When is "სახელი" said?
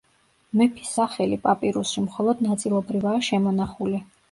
0.99-1.37